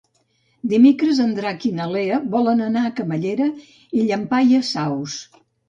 Dimecres 0.71 1.19
en 1.25 1.35
Drac 1.39 1.67
i 1.69 1.73
na 1.81 1.87
Lea 1.91 2.17
volen 2.37 2.65
anar 2.69 2.87
a 2.91 2.95
Camallera 3.03 3.51
i 3.67 4.09
Llampaies 4.09 4.75
Saus. 4.81 5.23